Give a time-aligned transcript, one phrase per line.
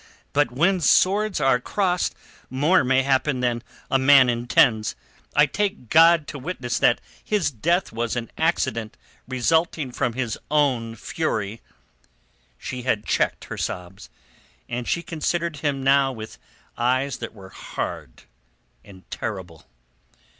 [0.33, 2.15] But when swords are crossed
[2.49, 3.61] more may happen than
[3.91, 4.95] a man intends.
[5.35, 10.95] I take God to witness that his death was an accident resulting from his own
[10.95, 11.61] fury."
[12.57, 14.09] She had checked her sobs,
[14.67, 16.39] and she considered him now with
[16.79, 18.23] eyes that were hard
[18.83, 19.67] and terrible.